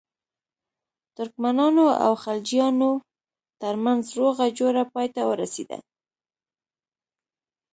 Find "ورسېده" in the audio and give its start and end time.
5.29-5.77